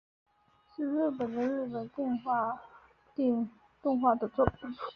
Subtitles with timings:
[0.75, 2.09] 是日本的日本电
[3.45, 3.49] 视
[3.83, 4.67] 动画的作品。